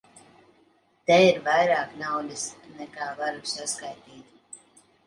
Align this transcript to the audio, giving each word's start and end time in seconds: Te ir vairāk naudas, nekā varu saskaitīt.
Te 1.09 1.17
ir 1.25 1.37
vairāk 1.49 1.93
naudas, 2.01 2.47
nekā 2.81 3.13
varu 3.21 3.47
saskaitīt. 3.57 4.67